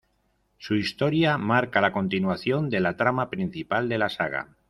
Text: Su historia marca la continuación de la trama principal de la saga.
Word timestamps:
Su 0.57 0.73
historia 0.73 1.37
marca 1.37 1.79
la 1.79 1.91
continuación 1.91 2.71
de 2.71 2.79
la 2.79 2.97
trama 2.97 3.29
principal 3.29 3.87
de 3.87 3.99
la 3.99 4.09
saga. 4.09 4.57